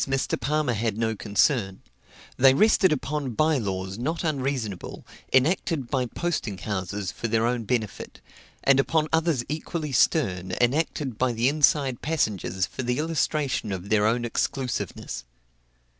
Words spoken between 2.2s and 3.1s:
they rested